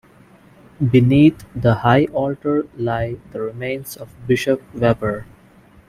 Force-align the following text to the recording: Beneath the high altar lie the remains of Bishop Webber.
Beneath 0.89 1.45
the 1.53 1.75
high 1.75 2.05
altar 2.05 2.65
lie 2.75 3.17
the 3.33 3.41
remains 3.41 3.95
of 3.95 4.09
Bishop 4.25 4.63
Webber. 4.73 5.27